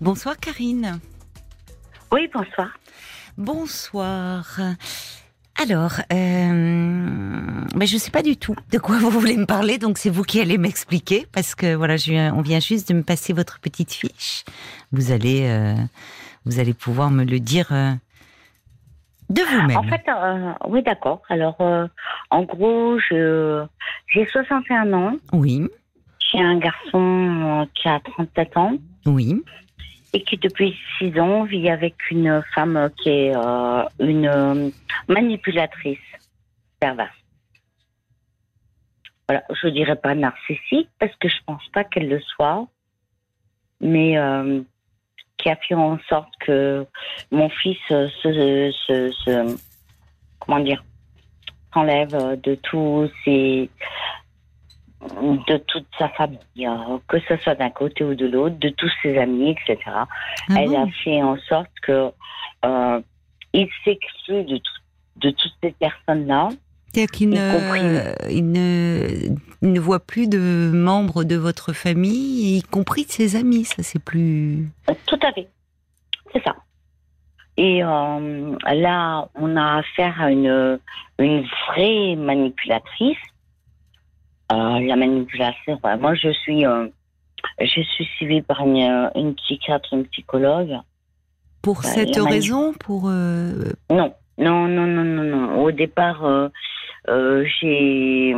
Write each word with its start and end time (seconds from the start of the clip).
Bonsoir 0.00 0.36
Karine. 0.38 1.00
Oui, 2.12 2.30
bonsoir. 2.32 2.68
Bonsoir. 3.36 4.60
Alors, 5.60 5.94
euh, 6.12 7.64
ben 7.74 7.86
je 7.86 7.94
ne 7.94 7.98
sais 7.98 8.12
pas 8.12 8.22
du 8.22 8.36
tout 8.36 8.54
de 8.70 8.78
quoi 8.78 8.96
vous 9.00 9.10
voulez 9.10 9.36
me 9.36 9.44
parler, 9.44 9.78
donc 9.78 9.98
c'est 9.98 10.08
vous 10.10 10.22
qui 10.22 10.40
allez 10.40 10.56
m'expliquer, 10.56 11.26
parce 11.32 11.56
que 11.56 11.74
voilà, 11.74 11.96
je, 11.96 12.30
on 12.32 12.42
vient 12.42 12.60
juste 12.60 12.88
de 12.88 12.94
me 12.94 13.02
passer 13.02 13.32
votre 13.32 13.58
petite 13.58 13.92
fiche. 13.92 14.44
Vous 14.92 15.10
allez, 15.10 15.48
euh, 15.48 15.74
vous 16.44 16.60
allez 16.60 16.74
pouvoir 16.74 17.10
me 17.10 17.24
le 17.24 17.40
dire 17.40 17.72
euh, 17.72 17.90
de 19.30 19.42
vous-même. 19.42 19.78
En 19.78 19.82
fait, 19.82 20.04
oui, 20.68 20.82
d'accord. 20.84 21.22
Alors, 21.28 21.58
en 22.30 22.42
gros, 22.44 23.00
je 23.00 23.66
j'ai 24.06 24.26
61 24.26 24.92
ans. 24.92 25.16
Oui, 25.32 25.66
J'ai 26.30 26.40
un 26.40 26.58
garçon 26.58 27.68
qui 27.74 27.88
a 27.88 27.98
37 27.98 28.56
ans 28.56 28.72
oui, 29.08 29.42
et 30.12 30.22
qui, 30.22 30.36
depuis 30.38 30.76
6 30.98 31.18
ans, 31.20 31.44
vit 31.44 31.68
avec 31.68 31.94
une 32.10 32.42
femme 32.54 32.90
qui 33.02 33.10
est 33.10 33.36
euh, 33.36 33.82
une 34.00 34.26
euh, 34.26 34.70
manipulatrice 35.08 35.98
perverse. 36.80 37.14
Voilà, 39.28 39.44
je 39.62 39.68
dirais 39.68 39.96
pas 39.96 40.14
narcissique 40.14 40.88
parce 40.98 41.14
que 41.16 41.28
je 41.28 41.36
pense 41.46 41.66
pas 41.74 41.84
qu'elle 41.84 42.08
le 42.08 42.20
soit, 42.20 42.66
mais 43.80 44.16
euh, 44.16 44.62
qui 45.36 45.50
a 45.50 45.56
fait 45.56 45.74
en 45.74 45.98
sorte 46.08 46.32
que 46.40 46.86
mon 47.30 47.50
fils 47.50 47.76
se, 47.88 48.08
se, 48.22 49.12
se- 49.12 49.58
comment 50.40 50.60
dire 50.60 50.82
s'enlève 51.74 52.40
de 52.40 52.54
tous 52.54 53.10
ses 53.24 53.68
de 55.00 55.56
toute 55.68 55.86
sa 55.98 56.08
famille, 56.10 56.38
euh, 56.60 56.98
que 57.08 57.18
ce 57.28 57.36
soit 57.38 57.54
d'un 57.54 57.70
côté 57.70 58.02
ou 58.04 58.14
de 58.14 58.26
l'autre, 58.26 58.56
de 58.58 58.68
tous 58.70 58.90
ses 59.02 59.16
amis, 59.18 59.50
etc. 59.50 59.78
Ah 59.86 60.04
Elle 60.50 60.70
bon 60.70 60.84
a 60.84 60.90
fait 61.04 61.22
en 61.22 61.36
sorte 61.48 61.70
que 61.82 62.10
euh, 62.64 63.00
il 63.52 63.68
s'exclut 63.84 64.44
de, 64.44 64.56
tout- 64.58 64.82
de 65.16 65.30
toutes 65.30 65.52
ces 65.62 65.72
personnes-là. 65.72 66.48
C'est-à-dire 66.92 67.10
qu'il 67.12 67.30
ne, 67.30 68.30
il 68.30 68.50
ne, 68.50 69.36
il 69.62 69.72
ne 69.72 69.80
voit 69.80 70.00
plus 70.00 70.28
de 70.28 70.70
membres 70.72 71.22
de 71.22 71.36
votre 71.36 71.72
famille, 71.72 72.58
y 72.58 72.62
compris 72.62 73.04
de 73.04 73.10
ses 73.10 73.36
amis. 73.36 73.64
Ça, 73.64 73.82
c'est 73.82 74.02
plus. 74.02 74.68
Euh, 74.90 74.94
Tout 75.06 75.18
à 75.22 75.32
fait. 75.32 75.48
C'est 76.32 76.42
ça. 76.42 76.56
Et 77.56 77.82
euh, 77.84 78.56
là, 78.72 79.28
on 79.34 79.56
a 79.56 79.78
affaire 79.78 80.20
à 80.20 80.30
une, 80.30 80.78
une 81.18 81.44
vraie 81.68 82.16
manipulatrice. 82.16 83.16
Euh, 84.50 84.80
la 84.80 84.96
manipulation, 84.96 85.78
ouais, 85.84 85.96
moi 85.98 86.14
je 86.14 86.30
suis, 86.30 86.64
euh, 86.64 86.88
je 87.60 87.80
suis 87.82 88.04
suivie 88.16 88.42
par 88.42 88.60
une, 88.66 89.10
une 89.14 89.34
psychiatre, 89.34 89.92
une 89.92 90.06
psychologue. 90.06 90.76
Pour 91.62 91.76
Bah, 91.82 91.88
cette 91.88 92.16
raison, 92.16 92.72
pour. 92.72 93.08
euh, 93.08 93.72
Non, 93.90 94.14
non, 94.38 94.66
non, 94.68 94.86
non, 94.86 95.04
non, 95.04 95.24
non. 95.24 95.62
Au 95.62 95.70
départ, 95.70 96.24
euh, 96.24 96.48
euh, 97.08 97.44
j'ai 97.60 98.34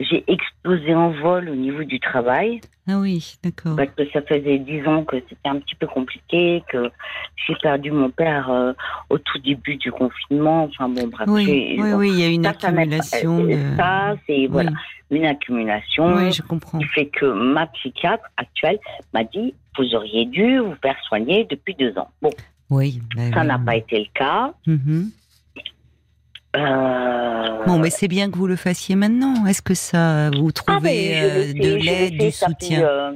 j'ai 0.00 0.24
explosé 0.26 0.94
en 0.94 1.10
vol 1.10 1.48
au 1.48 1.54
niveau 1.54 1.84
du 1.84 2.00
travail 2.00 2.60
Ah 2.88 2.98
oui, 2.98 3.36
d'accord. 3.44 3.76
parce 3.76 3.90
que 3.90 4.02
ça 4.12 4.22
faisait 4.22 4.58
dix 4.58 4.84
ans 4.88 5.04
que 5.04 5.16
c'était 5.28 5.48
un 5.48 5.58
petit 5.60 5.76
peu 5.76 5.86
compliqué, 5.86 6.62
que 6.68 6.90
j'ai 7.46 7.54
perdu 7.62 7.90
mon 7.92 8.10
père 8.10 8.50
euh, 8.50 8.72
au 9.10 9.18
tout 9.18 9.38
début 9.38 9.76
du 9.76 9.92
confinement. 9.92 10.64
Enfin 10.64 10.88
bon, 10.88 11.06
bref. 11.06 11.28
Oui, 11.28 11.44
oui, 11.46 11.76
bon, 11.78 11.94
oui, 11.98 12.10
il 12.10 12.20
y 12.20 12.24
a 12.24 12.28
une 12.28 12.42
ça, 12.44 12.54
ça 12.58 12.68
accumulation 12.68 13.44
Euh, 13.44 13.70
de. 13.72 13.76
Ça, 13.76 14.14
c'est 14.26 14.46
voilà, 14.48 14.72
une 15.10 15.26
accumulation 15.26 16.16
Oui, 16.16 16.32
je 16.32 16.42
comprends. 16.42 16.78
qui 16.78 16.84
fait 16.86 17.06
que 17.06 17.26
ma 17.26 17.66
psychiatre 17.68 18.24
actuelle 18.36 18.78
m'a 19.12 19.22
dit 19.24 19.54
vous 19.78 19.94
auriez 19.94 20.24
dû 20.26 20.58
vous 20.58 20.74
faire 20.82 20.96
soigner 21.06 21.46
depuis 21.50 21.74
deux 21.74 21.96
ans. 21.98 22.08
Bon, 22.22 22.30
Oui. 22.70 23.00
bah 23.16 23.22
ça 23.32 23.44
n'a 23.44 23.58
pas 23.58 23.76
été 23.76 23.98
le 24.00 24.06
cas. 24.14 24.52
Mhm. 24.66 25.10
Euh, 26.56 27.64
Bon, 27.66 27.78
mais 27.78 27.90
c'est 27.90 28.08
bien 28.08 28.30
que 28.30 28.36
vous 28.36 28.46
le 28.46 28.56
fassiez 28.56 28.94
maintenant. 28.94 29.46
Est-ce 29.46 29.62
que 29.62 29.74
ça 29.74 30.30
vous 30.30 30.48
Ah, 30.48 30.52
trouvez 30.74 31.20
euh, 31.22 31.52
de 31.54 31.74
l'aide, 31.76 32.12
du 32.12 32.18
fait, 32.18 32.30
soutien 32.30 32.82
euh, 32.82 33.12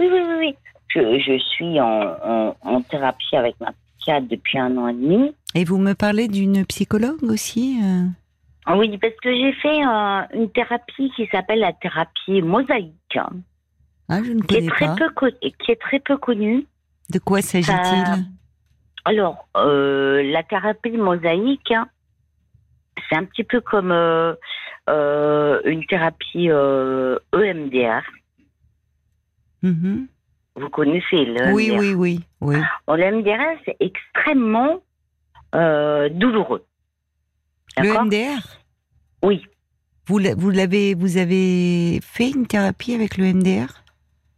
Oui, 0.00 0.08
oui, 0.10 0.20
oui, 0.26 0.34
oui. 0.38 0.54
Je, 0.88 1.18
je 1.20 1.38
suis 1.38 1.78
en, 1.80 2.14
en, 2.24 2.56
en 2.62 2.80
thérapie 2.82 3.36
avec 3.36 3.54
ma 3.60 3.72
psychiatre 3.98 4.26
depuis 4.28 4.58
un 4.58 4.76
an 4.78 4.88
et 4.88 4.94
demi. 4.94 5.34
Et 5.54 5.64
vous 5.64 5.78
me 5.78 5.94
parlez 5.94 6.26
d'une 6.28 6.64
psychologue 6.64 7.22
aussi 7.24 7.78
Oui, 8.68 8.96
parce 8.98 9.14
que 9.22 9.30
j'ai 9.34 9.52
fait 9.54 9.82
une 10.34 10.50
thérapie 10.54 11.12
qui 11.16 11.26
s'appelle 11.26 11.58
la 11.60 11.72
thérapie 11.74 12.40
mosaïque, 12.42 13.18
Ah, 14.08 14.22
je 14.24 14.32
ne 14.32 14.40
qui 14.40 14.54
est 14.54 14.58
connais 14.58 14.70
très 14.70 14.86
pas. 14.86 14.96
peu 14.96 15.30
qui 15.60 15.70
est 15.72 15.80
très 15.80 15.98
peu 16.00 16.16
connue. 16.16 16.64
De 17.10 17.18
quoi 17.18 17.42
s'agit-il? 17.42 18.24
Alors, 19.04 19.46
la 19.54 20.42
thérapie 20.44 20.96
mosaïque, 20.96 21.72
c'est 23.08 23.16
un 23.16 23.24
petit 23.24 23.44
peu 23.44 23.60
comme 23.60 23.92
euh, 23.92 24.34
euh, 24.88 25.60
une 25.64 25.84
thérapie 25.86 26.50
euh, 26.50 27.18
EMDR. 27.32 28.02
Mhm. 29.62 30.08
Vous 30.56 30.70
connaissez 30.70 31.24
le 31.24 31.52
Oui, 31.52 31.70
oui, 31.76 31.94
oui, 31.94 32.20
oui. 32.40 32.56
Bon, 32.86 32.94
le 32.94 33.18
MDR, 33.18 33.58
c'est 33.64 33.76
extrêmement 33.80 34.82
douloureux. 35.52 36.64
Le 37.78 37.88
D'accord? 37.88 38.04
MDR 38.06 38.60
Oui. 39.22 39.46
Vous 40.06 40.18
vous 40.36 40.50
l'avez, 40.50 40.94
vous 40.94 41.16
avez 41.18 42.00
fait 42.02 42.30
une 42.30 42.46
thérapie 42.46 42.94
avec 42.94 43.18
le 43.18 43.32
MDR 43.32 43.82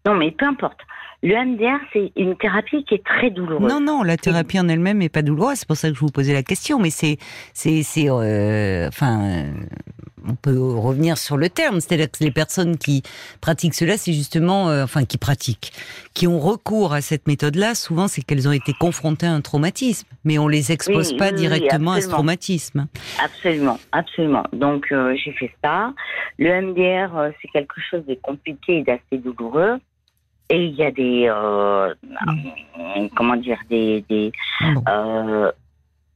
Non, 0.06 0.14
mais 0.14 0.30
peu 0.30 0.46
importe. 0.46 0.80
Le 1.22 1.34
MDR, 1.34 1.80
c'est 1.92 2.12
une 2.16 2.36
thérapie 2.36 2.84
qui 2.84 2.94
est 2.94 3.04
très 3.04 3.30
douloureuse. 3.30 3.68
Non, 3.68 3.80
non, 3.80 4.04
la 4.04 4.16
thérapie 4.16 4.60
en 4.60 4.68
elle-même 4.68 4.98
n'est 4.98 5.08
pas 5.08 5.22
douloureuse. 5.22 5.58
C'est 5.58 5.66
pour 5.66 5.76
ça 5.76 5.88
que 5.88 5.94
je 5.96 6.00
vous 6.00 6.10
posais 6.10 6.32
la 6.32 6.44
question. 6.44 6.78
Mais 6.78 6.90
c'est, 6.90 7.18
c'est, 7.54 7.82
c'est, 7.82 8.08
euh, 8.08 8.86
enfin, 8.86 9.20
euh, 9.20 9.50
on 10.28 10.36
peut 10.36 10.56
revenir 10.60 11.18
sur 11.18 11.36
le 11.36 11.48
terme. 11.48 11.80
C'est-à-dire 11.80 12.08
que 12.08 12.22
les 12.22 12.30
personnes 12.30 12.76
qui 12.76 13.02
pratiquent 13.40 13.74
cela, 13.74 13.96
c'est 13.96 14.12
justement, 14.12 14.68
euh, 14.68 14.84
enfin, 14.84 15.04
qui 15.04 15.18
pratiquent, 15.18 15.72
qui 16.14 16.28
ont 16.28 16.38
recours 16.38 16.92
à 16.92 17.00
cette 17.00 17.26
méthode-là. 17.26 17.74
Souvent, 17.74 18.06
c'est 18.06 18.22
qu'elles 18.22 18.46
ont 18.46 18.52
été 18.52 18.72
confrontées 18.72 19.26
à 19.26 19.32
un 19.32 19.40
traumatisme, 19.40 20.06
mais 20.24 20.38
on 20.38 20.46
les 20.46 20.70
expose 20.70 21.10
Oui, 21.10 21.18
pas 21.18 21.26
oui, 21.26 21.32
oui, 21.32 21.40
directement 21.40 21.92
à 21.92 22.00
ce 22.00 22.08
traumatisme. 22.08 22.86
Absolument, 23.22 23.78
absolument. 23.90 24.44
Donc, 24.52 24.86
euh, 24.92 25.16
j'ai 25.16 25.32
fait 25.32 25.50
ça. 25.64 25.92
Le 26.38 26.60
MDR, 26.62 27.32
c'est 27.42 27.48
quelque 27.48 27.80
chose 27.90 28.04
de 28.06 28.14
compliqué 28.14 28.78
et 28.78 28.82
d'assez 28.84 29.18
douloureux. 29.18 29.80
Et 30.50 30.66
il 30.66 30.74
y 30.74 30.82
a 30.82 30.90
des, 30.90 31.26
euh, 31.28 31.94
comment 33.14 33.36
dire, 33.36 33.58
des, 33.68 34.04
des 34.08 34.32
euh, 34.88 35.52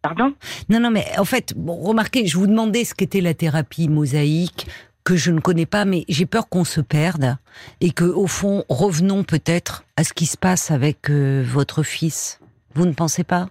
pardon? 0.01 0.35
Non, 0.69 0.81
non, 0.81 0.91
mais 0.91 1.05
en 1.19 1.25
fait, 1.25 1.53
bon, 1.55 1.77
remarquez, 1.77 2.27
je 2.27 2.39
vous 2.39 2.47
demandais 2.47 2.85
ce 2.85 2.95
qu'était 2.95 3.21
la 3.21 3.35
thérapie 3.35 3.89
mosaïque 3.89 4.67
que 5.05 5.17
je 5.17 5.33
ne 5.33 5.41
connais 5.41 5.67
pas, 5.67 5.85
mais 5.85 6.05
j'ai 6.09 6.27
peur 6.27 6.49
qu'on 6.49 6.65
se 6.65 6.81
perde 6.81 7.37
et 7.81 7.91
que, 7.91 8.05
au 8.05 8.27
fond, 8.27 8.65
revenons 8.69 9.25
peut-être 9.25 9.85
à 9.97 10.05
ce 10.05 10.13
qui 10.13 10.27
se 10.27 10.37
passe 10.37 10.71
avec 10.71 11.11
euh, 11.11 11.43
votre 11.47 11.83
fils. 11.83 12.41
Vous 12.75 12.87
ne 12.87 12.93
pensez 12.93 13.25
pas? 13.25 13.49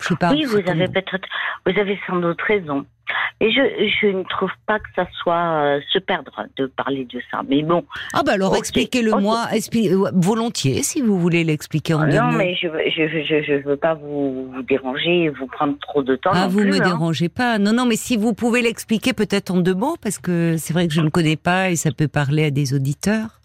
Je 0.00 0.08
sais 0.08 0.16
pas. 0.16 0.32
Oui, 0.32 0.44
vous 0.44 0.56
avez 0.68 0.88
peut-être, 0.88 1.28
vous 1.66 1.78
avez 1.78 1.98
sans 2.06 2.16
doute 2.16 2.40
raison. 2.42 2.84
Et 3.40 3.50
je, 3.50 3.60
je 4.00 4.06
ne 4.08 4.22
trouve 4.24 4.50
pas 4.66 4.78
que 4.78 4.88
ça 4.96 5.06
soit 5.22 5.36
euh, 5.62 5.80
se 5.92 5.98
perdre 5.98 6.46
de 6.56 6.66
parler 6.66 7.04
de 7.04 7.20
ça. 7.30 7.42
Mais 7.48 7.62
bon, 7.62 7.84
Ah 8.14 8.22
bah 8.24 8.32
alors 8.32 8.56
expliquez-le-moi, 8.56 9.46
expli- 9.52 9.92
euh, 9.92 10.10
volontiers 10.14 10.82
si 10.82 11.02
vous 11.02 11.18
voulez 11.18 11.44
l'expliquer 11.44 11.94
en 11.94 12.06
deux 12.06 12.16
non, 12.18 12.32
mots. 12.32 12.38
mais 12.38 12.54
je, 12.54 12.66
veux- 12.68 12.80
je, 12.88 13.24
je, 13.24 13.42
je 13.42 13.62
veux 13.68 13.76
pas 13.76 13.94
vous, 13.94 14.50
vous 14.52 14.62
déranger 14.62 15.24
et 15.24 15.28
vous 15.28 15.46
prendre 15.46 15.78
trop 15.80 16.02
de 16.02 16.16
temps. 16.16 16.30
Ah, 16.32 16.44
non 16.44 16.48
vous 16.48 16.60
plus, 16.60 16.70
me 16.70 16.76
hein. 16.76 16.84
dérangez 16.84 17.28
pas. 17.28 17.58
Non, 17.58 17.72
non, 17.72 17.84
mais 17.86 17.96
si 17.96 18.16
vous 18.16 18.32
pouvez 18.34 18.62
l'expliquer 18.62 19.12
peut-être 19.12 19.50
en 19.50 19.58
deux 19.58 19.74
mots, 19.74 19.96
parce 20.02 20.18
que 20.18 20.56
c'est 20.56 20.72
vrai 20.72 20.86
que 20.88 20.94
je 20.94 21.00
ne 21.02 21.10
connais 21.10 21.36
pas 21.36 21.70
et 21.70 21.76
ça 21.76 21.90
peut 21.92 22.08
parler 22.08 22.46
à 22.46 22.50
des 22.50 22.72
auditeurs. 22.74 23.40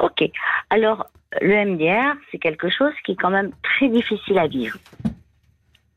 Ok. 0.00 0.22
Alors, 0.70 1.06
le 1.40 1.64
MDR, 1.64 2.14
c'est 2.30 2.38
quelque 2.38 2.68
chose 2.70 2.92
qui 3.04 3.12
est 3.12 3.16
quand 3.16 3.30
même 3.30 3.50
très 3.62 3.88
difficile 3.88 4.38
à 4.38 4.46
vivre. 4.46 4.78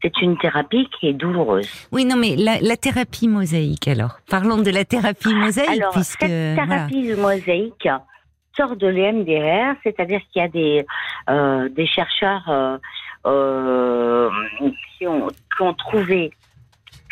C'est 0.01 0.21
une 0.21 0.37
thérapie 0.37 0.89
qui 0.99 1.09
est 1.09 1.13
douloureuse. 1.13 1.69
Oui, 1.91 2.05
non, 2.05 2.15
mais 2.15 2.35
la, 2.35 2.59
la 2.59 2.75
thérapie 2.75 3.27
mosaïque, 3.27 3.87
alors. 3.87 4.17
Parlons 4.29 4.57
de 4.57 4.71
la 4.71 4.83
thérapie 4.83 5.33
mosaïque, 5.33 5.69
Alors, 5.69 5.93
puisque. 5.93 6.21
cette 6.21 6.55
thérapie 6.55 7.13
mosaïque 7.13 7.87
sort 8.55 8.75
de 8.75 8.87
l'EMDR, 8.87 9.75
c'est-à-dire 9.83 10.21
qu'il 10.31 10.41
y 10.41 10.45
a 10.45 10.47
des, 10.47 10.85
euh, 11.29 11.69
des 11.69 11.85
chercheurs 11.85 12.49
euh, 12.49 12.77
euh, 13.25 14.29
qui, 14.97 15.07
ont, 15.07 15.27
qui 15.27 15.61
ont 15.61 15.73
trouvé 15.73 16.31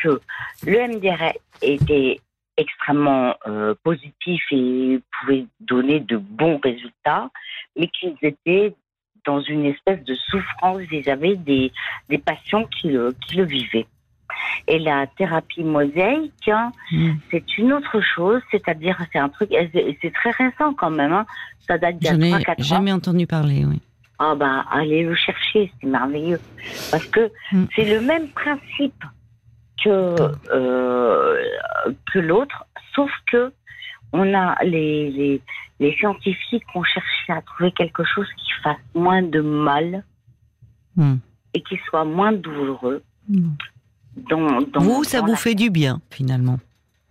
que 0.01 0.19
l'EMDR 0.65 1.33
était 1.61 2.19
extrêmement 2.57 3.35
positif 3.83 4.41
et 4.51 4.99
pouvait 5.19 5.45
donner 5.61 6.01
de 6.01 6.17
bons 6.17 6.59
résultats, 6.61 7.29
mais 7.77 7.87
qu'ils 7.87 8.17
étaient 8.21 8.73
dans 9.29 9.41
une 9.53 9.65
espèce 9.73 10.01
de 10.11 10.15
souffrance 10.29 10.81
vis-à-vis 10.95 11.37
des, 11.37 11.71
des 12.09 12.17
patients 12.17 12.65
qui 12.65 12.87
le, 12.95 13.03
qui 13.21 13.35
le 13.37 13.45
vivaient. 13.45 13.87
Et 14.67 14.79
la 14.79 15.05
thérapie 15.17 15.63
mosaïque, 15.63 16.47
hein, 16.59 16.71
Mm. 16.91 17.11
c'est 17.29 17.57
une 17.57 17.71
autre 17.77 17.97
chose, 18.13 18.41
c'est-à-dire 18.51 18.95
c'est 19.11 19.19
un 19.19 19.29
truc, 19.29 19.49
c'est 20.01 20.13
très 20.13 20.31
récent 20.43 20.73
quand 20.79 20.89
même, 21.01 21.13
hein. 21.13 21.25
ça 21.67 21.77
date 21.77 21.97
d'il 21.97 22.07
y 22.07 22.09
a 22.09 22.13
J'en 22.13 22.21
ai 22.21 22.31
3-4 22.43 22.51
ans. 22.61 22.63
jamais 22.75 22.91
entendu 22.99 23.25
parler, 23.27 23.65
oui. 23.65 23.79
Ah 24.21 24.35
bah 24.35 24.65
allez 24.71 25.03
le 25.03 25.15
chercher, 25.15 25.71
c'est 25.79 25.87
merveilleux. 25.87 26.39
Parce 26.91 27.05
que 27.15 27.23
Mm. 27.51 27.65
c'est 27.75 27.85
le 27.95 28.01
même 28.01 28.27
principe 28.29 29.01
que, 29.83 30.15
euh, 30.53 31.35
que 32.11 32.19
l'autre, 32.19 32.65
sauf 32.95 33.11
que 33.31 33.51
on 34.13 34.33
a 34.33 34.55
les, 34.63 35.09
les, 35.11 35.41
les 35.79 35.95
scientifiques 35.97 36.63
ont 36.75 36.83
cherché 36.83 37.31
à 37.33 37.41
trouver 37.41 37.71
quelque 37.71 38.03
chose 38.03 38.27
qui 38.37 38.51
fasse 38.63 38.77
moins 38.95 39.21
de 39.21 39.41
mal 39.41 40.03
Mm. 40.95 41.15
et 41.53 41.61
qui 41.61 41.77
soit 41.87 42.03
moins 42.03 42.31
douloureux. 42.33 43.03
Mm. 43.29 43.49
Dans, 44.29 44.61
dans- 44.61 44.81
Vous, 44.81 45.03
ça 45.03 45.19
dans 45.19 45.27
vous 45.27 45.31
la- 45.33 45.37
fait 45.37 45.53
du 45.55 45.69
bien, 45.69 46.01
finalement. 46.09 46.57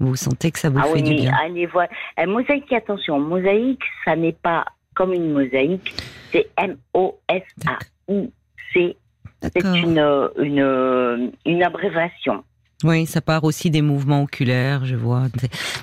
Vous 0.01 0.17
sentez 0.17 0.51
que 0.51 0.59
ça 0.59 0.69
vous 0.69 0.79
Ah 0.79 0.83
fait 0.85 0.95
oui, 0.95 1.03
du 1.03 1.15
bien. 1.15 1.33
allez 1.43 1.67
voir. 1.67 1.87
Mosaïque, 2.27 2.73
attention, 2.73 3.19
mosaïque, 3.21 3.83
ça 4.05 4.15
n'est 4.17 4.33
pas 4.33 4.65
comme 4.95 5.13
une 5.15 5.33
mosaïque, 5.33 5.95
c'est 6.33 6.49
M-O-S-A-I-C. 6.57 8.97
C'est 9.41 9.65
une, 9.65 10.03
une, 10.39 11.33
une 11.47 11.63
abréviation. 11.63 12.43
Oui, 12.85 13.07
ça 13.07 13.21
part 13.21 13.43
aussi 13.43 13.71
des 13.71 13.83
mouvements 13.83 14.23
oculaires, 14.23 14.85
je 14.87 14.95
vois. 14.95 15.25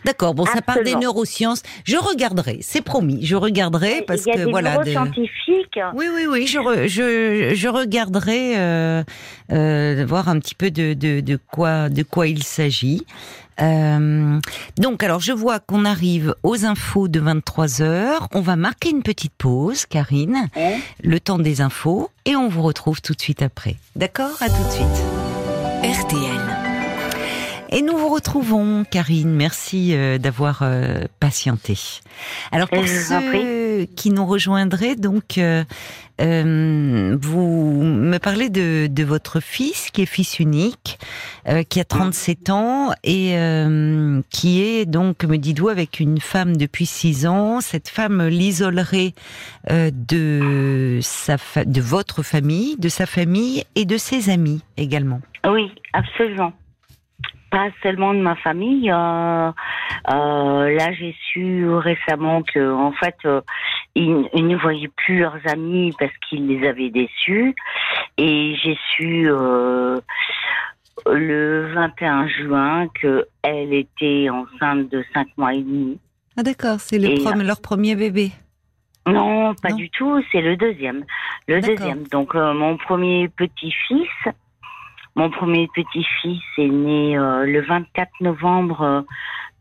D'accord, 0.05 0.33
bon, 0.33 0.45
ça 0.45 0.61
part 0.61 0.81
des 0.81 0.95
neurosciences. 0.95 1.61
Je 1.83 1.97
regarderai, 1.97 2.59
c'est 2.61 2.81
promis, 2.81 3.25
je 3.25 3.35
regarderai 3.35 4.03
parce 4.07 4.21
Il 4.25 4.29
y 4.29 4.31
a 4.31 4.35
que 4.35 4.45
des 4.45 4.49
voilà. 4.51 4.77
de- 4.77 4.89
neuroscientifiques. 4.91 5.79
Oui, 5.93 6.05
oui, 6.15 6.25
oui, 6.29 6.47
je, 6.47 6.57
re- 6.57 6.87
je, 6.87 7.53
je 7.53 7.67
regarderai 7.67 8.57
euh, 8.57 9.03
euh, 9.51 10.05
voir 10.07 10.29
un 10.29 10.39
petit 10.39 10.55
peu 10.55 10.71
de, 10.71 10.93
de, 10.93 11.19
de 11.19 11.37
quoi 11.51 11.89
de 11.89 12.01
quoi 12.03 12.27
il 12.27 12.43
s'agit. 12.43 13.05
Euh, 13.61 14.39
donc, 14.77 15.03
alors, 15.03 15.19
je 15.19 15.33
vois 15.33 15.59
qu'on 15.59 15.83
arrive 15.85 16.33
aux 16.43 16.65
infos 16.65 17.09
de 17.09 17.19
23 17.19 17.81
heures. 17.81 18.27
On 18.33 18.39
va 18.41 18.55
marquer 18.55 18.89
une 18.91 19.03
petite 19.03 19.33
pause, 19.37 19.85
Karine, 19.85 20.47
hein. 20.55 20.71
le 21.03 21.19
temps 21.19 21.39
des 21.39 21.59
infos, 21.59 22.09
et 22.25 22.35
on 22.37 22.47
vous 22.47 22.61
retrouve 22.61 23.01
tout 23.01 23.13
de 23.13 23.21
suite 23.21 23.41
après. 23.41 23.75
D'accord? 23.97 24.31
À 24.39 24.47
tout 24.49 24.63
de 24.63 24.71
suite. 24.71 25.03
RTL. 25.83 26.54
Et 27.69 27.81
nous 27.81 27.97
vous 27.97 28.09
retrouvons, 28.09 28.83
Karine. 28.89 29.31
Merci 29.31 29.95
euh, 29.95 30.17
d'avoir 30.17 30.59
euh, 30.61 31.05
patienté. 31.19 31.77
Alors 32.51 32.69
pour 32.69 32.87
ceux 32.87 33.85
qui 33.95 34.11
nous 34.11 34.25
rejoindraient, 34.25 34.95
donc 34.95 35.37
euh, 35.37 35.63
euh, 36.21 37.17
vous 37.19 37.83
me 37.83 38.17
parlez 38.19 38.49
de, 38.49 38.87
de 38.87 39.03
votre 39.03 39.39
fils 39.39 39.89
qui 39.91 40.03
est 40.03 40.05
fils 40.05 40.39
unique, 40.39 40.99
euh, 41.47 41.63
qui 41.63 41.79
a 41.79 41.83
37 41.83 42.49
ans 42.49 42.91
et 43.03 43.35
qui 44.29 44.61
est 44.61 44.85
donc, 44.85 45.23
me 45.23 45.37
dites-vous, 45.37 45.69
avec 45.69 45.99
une 45.99 46.19
femme 46.19 46.55
depuis 46.55 46.85
6 46.85 47.27
ans. 47.27 47.61
Cette 47.61 47.89
femme 47.89 48.27
l'isolerait 48.27 49.13
de 49.69 50.99
sa 51.01 51.37
de 51.65 51.81
votre 51.81 52.23
famille, 52.23 52.77
de 52.77 52.89
sa 52.89 53.05
famille 53.05 53.63
et 53.75 53.85
de 53.85 53.97
ses 53.97 54.29
amis 54.29 54.61
également. 54.77 55.21
Oui, 55.47 55.71
absolument. 55.93 56.53
Pas 57.55 57.69
seulement 57.83 58.13
de 58.13 58.19
ma 58.19 58.35
famille. 58.35 58.91
euh, 58.91 59.49
euh, 60.11 60.69
là, 60.77 60.91
j'ai 60.91 61.15
su 61.31 61.69
récemment 61.69 62.41
que, 62.43 62.69
en 62.73 62.91
fait, 62.91 63.15
euh, 63.23 63.39
ils, 63.95 64.27
ils 64.33 64.45
ne 64.45 64.57
voyaient 64.57 64.89
plus 64.89 65.19
leurs 65.19 65.37
amis 65.47 65.93
parce 65.97 66.11
qu'ils 66.27 66.47
les 66.47 66.67
avaient 66.67 66.89
déçus. 66.89 67.55
Et 68.17 68.55
j'ai 68.61 68.77
su 68.91 69.29
le 71.05 71.71
21 71.73 72.27
juin 72.27 72.87
que 73.01 73.25
elle 73.43 73.73
était 73.73 74.27
enceinte 74.29 74.89
de 74.91 75.03
5 75.13 75.27
mois 75.37 75.53
et 75.53 75.61
demi. 75.61 75.97
Ah 76.37 76.43
d'accord, 76.43 76.79
c'est 76.81 76.97
le 76.99 77.09
Et- 77.11 77.15
prom- 77.23 77.41
leur 77.41 77.61
premier 77.61 77.95
bébé. 77.95 78.31
Non, 79.07 79.53
pas 79.61 79.69
Non. 79.69 79.75
du 79.77 79.89
tout. 79.91 80.21
C'est 80.31 80.41
le 80.41 80.57
deuxième. 80.57 81.05
Le 81.47 81.61
deuxième. 81.61 82.03
Donc 82.07 82.33
mon 82.33 82.75
premier 82.75 83.29
petit-fils, 83.29 84.09
mon 85.15 85.29
premier 85.29 85.67
petit-fils 85.73 86.41
est 86.57 86.67
né 86.67 87.17
euh, 87.17 87.45
le 87.45 87.61
24 87.61 88.09
novembre 88.21 88.81
euh, 88.81 89.01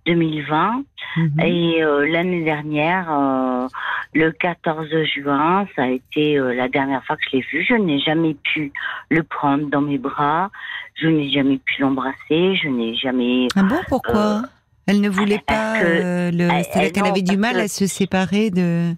2020 0.06 0.84
Mhm. 1.16 1.40
et 1.40 1.82
euh, 1.84 2.08
l'année 2.10 2.42
dernière, 2.42 3.06
euh, 3.12 3.68
le 4.14 4.32
14 4.32 4.88
juin, 5.14 5.64
ça 5.76 5.84
a 5.84 5.88
été 5.88 6.36
euh, 6.38 6.52
la 6.54 6.68
dernière 6.68 7.04
fois 7.04 7.14
que 7.16 7.22
je 7.30 7.36
l'ai 7.36 7.42
vu. 7.52 7.62
Je 7.68 7.74
n'ai 7.74 8.00
jamais 8.00 8.34
pu 8.34 8.72
le 9.10 9.22
prendre 9.22 9.68
dans 9.70 9.80
mes 9.80 9.98
bras. 9.98 10.50
Je 10.96 11.06
n'ai 11.06 11.30
jamais 11.30 11.58
pu 11.58 11.80
l'embrasser. 11.82 12.56
Je 12.56 12.68
n'ai 12.68 12.96
jamais. 12.96 13.46
Ah 13.54 13.62
bon, 13.62 13.76
pourquoi? 13.88 14.42
Elle 14.88 15.00
ne 15.02 15.08
voulait 15.08 15.38
pas. 15.38 15.78
que- 15.80 15.84
euh, 15.84 16.30
le... 16.32 16.48
elle- 16.52 16.64
C'est-à-dire 16.64 16.92
qu'elle 16.92 17.06
avait 17.06 17.22
du 17.22 17.36
mal 17.36 17.54
que- 17.54 17.60
à 17.60 17.68
se 17.68 17.86
séparer 17.86 18.50
de. 18.50 18.92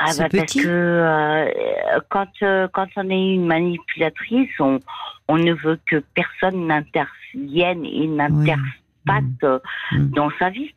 Ah 0.00 0.10
bah 0.16 0.28
parce 0.30 0.52
petit 0.52 0.62
que 0.62 0.68
euh, 0.68 2.00
quand 2.08 2.28
euh, 2.42 2.68
quand 2.72 2.86
on 2.96 3.10
est 3.10 3.34
une 3.34 3.46
manipulatrice, 3.46 4.50
on 4.60 4.78
on 5.26 5.36
ne 5.36 5.52
veut 5.52 5.78
que 5.86 6.02
personne 6.14 6.68
n'intervienne 6.68 7.84
et 7.84 8.06
n'interfasse 8.06 8.78
Mm. 9.12 9.58
Mm. 9.92 10.10
dans 10.10 10.30
sa 10.38 10.50
vie. 10.50 10.74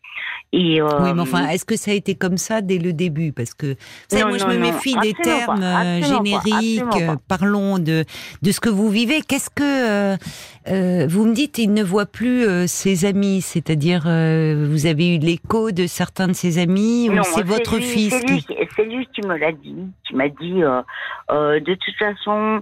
Et 0.54 0.82
euh, 0.82 0.88
Oui, 1.02 1.14
mais 1.16 1.22
enfin, 1.22 1.48
est-ce 1.48 1.64
que 1.64 1.78
ça 1.78 1.92
a 1.92 1.94
été 1.94 2.16
comme 2.16 2.36
ça 2.38 2.60
dès 2.62 2.78
le 2.78 2.92
début? 2.92 3.32
Parce 3.32 3.54
que, 3.54 3.68
vous 3.68 3.76
savez, 4.10 4.24
Non, 4.24 4.30
moi, 4.30 4.38
je 4.38 4.46
me 4.48 4.54
non, 4.56 4.60
méfie 4.60 4.96
des 5.02 5.14
termes 5.14 5.62
pas, 5.62 5.84
euh, 5.86 6.02
génériques. 6.02 6.84
euh, 7.00 7.16
pas. 7.16 7.38
Parlons 7.38 7.80
de, 7.80 8.04
de 8.42 8.52
ce 8.52 8.60
que 8.60 8.68
vous 8.70 8.90
vivez. 8.90 9.22
Qu'est-ce 9.22 9.50
que. 9.50 10.14
euh, 10.68 11.08
vous 11.08 11.26
me 11.26 11.34
dites, 11.34 11.58
il 11.58 11.74
ne 11.74 11.84
voit 11.84 12.06
plus 12.06 12.46
euh, 12.46 12.68
ses 12.68 13.06
amis, 13.06 13.42
c'est-à-dire, 13.42 14.02
vous 14.04 14.86
avez 14.86 15.16
eu 15.16 15.20
l'écho 15.20 15.72
de 15.72 15.88
certains 15.88 16.28
de 16.28 16.34
ses 16.34 16.58
amis, 16.60 17.10
ou 17.10 17.24
c'est 17.24 17.44
votre 17.46 17.78
lui- 17.78 17.84
fils 17.84 18.10
c'est 18.14 18.28
lui, 18.28 18.40
qui. 18.42 18.46
qui- 18.48 18.56
c'est 18.76 18.84
lui 18.86 19.08
qui 19.16 19.22
me 19.22 19.38
l'a 19.38 19.52
dit, 19.54 19.76
qui 20.08 20.16
m'a 20.16 20.28
dit 20.30 20.62
de 21.32 21.74
toute 21.76 21.96
façon 21.98 22.62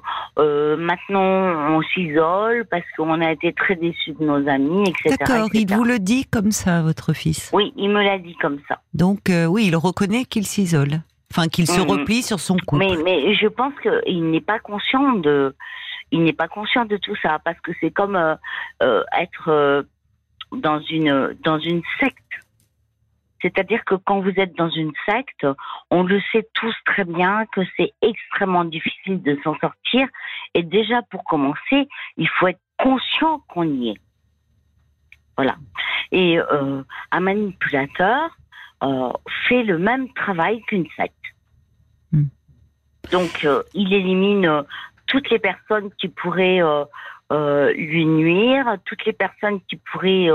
maintenant 0.78 1.76
on 1.78 1.82
s'isole 1.94 2.66
parce 2.70 2.86
qu'on 2.96 3.20
a 3.22 3.32
été 3.32 3.52
très 3.54 3.76
déçus 3.76 4.14
de 4.20 4.26
nos 4.26 4.48
amis, 4.48 4.84
etc. 4.90 5.16
D'accord, 5.20 5.50
il 5.54 5.68
vous 5.74 5.84
le 5.84 6.00
dit 6.00 6.26
comme 6.26 6.52
ça, 6.52 6.82
votre 6.82 7.14
fils? 7.14 7.50
Oui, 7.54 7.74
il 7.80 7.90
me 7.90 8.02
l'a 8.04 8.18
dit 8.20 8.36
comme 8.36 8.60
ça. 8.68 8.82
Donc, 8.94 9.30
euh, 9.30 9.46
oui, 9.46 9.68
il 9.68 9.76
reconnaît 9.76 10.26
qu'il 10.26 10.46
s'isole. 10.46 11.02
Enfin, 11.32 11.48
qu'il 11.48 11.68
se 11.68 11.80
Mhm. 11.80 11.88
replie 11.90 12.22
sur 12.24 12.40
son 12.40 12.58
couple. 12.58 12.84
Mais, 12.86 12.96
mais 13.04 13.34
je 13.36 13.48
pense 13.48 13.74
qu'il 13.82 14.30
n'est 14.32 14.42
pas 14.42 14.60
conscient 14.60 15.14
de, 15.14 15.56
il 16.12 16.24
n'est 16.24 16.34
pas 16.34 16.48
conscient 16.48 16.86
de 16.86 16.98
tout 16.98 17.16
ça 17.22 17.40
parce 17.46 17.60
que 17.62 17.72
c'est 17.80 17.92
comme 17.92 18.16
euh, 18.16 18.36
euh, 18.82 19.04
être 19.18 19.86
dans 20.52 20.80
une 20.82 21.38
dans 21.44 21.60
une 21.60 21.84
secte. 22.00 22.16
C'est-à-dire 23.42 23.86
que 23.86 23.96
quand 23.96 24.20
vous 24.20 24.34
êtes 24.38 24.56
dans 24.58 24.70
une 24.70 24.92
secte, 25.08 25.46
on 25.92 26.04
le 26.04 26.20
sait 26.32 26.46
tous 26.56 26.76
très 26.86 27.06
bien 27.06 27.46
que 27.54 27.62
c'est 27.78 27.94
extrêmement 28.02 28.66
difficile 28.66 29.22
de 29.22 29.38
s'en 29.44 29.56
sortir. 29.60 30.08
Et 30.56 30.64
déjà 30.64 31.02
pour 31.12 31.24
commencer, 31.24 31.88
il 32.18 32.28
faut 32.28 32.48
être 32.48 32.60
conscient 32.78 33.40
qu'on 33.48 33.64
y 33.64 33.90
est. 33.92 33.98
Voilà. 35.38 35.56
Et 36.12 36.40
euh, 36.40 36.82
un 37.12 37.20
manipulateur 37.20 38.36
euh, 38.84 39.12
fait 39.48 39.64
le 39.64 39.78
même 39.78 40.12
travail 40.14 40.62
qu'une 40.64 40.88
secte. 40.96 41.14
Hmm. 42.12 42.28
Donc, 43.12 43.46
euh, 43.46 43.64
il 43.74 43.94
élimine 43.94 44.46
euh, 44.46 44.62
toutes 45.08 45.30
les 45.30 45.40
personnes 45.40 45.90
qui 46.00 46.08
pourraient 46.08 46.62
euh, 46.62 46.86
euh, 47.32 47.72
lui 47.74 48.06
nuire, 48.06 48.78
toutes 48.86 49.06
les 49.06 49.14
personnes 49.14 49.60
qui 49.70 49.78
pourraient. 49.78 50.30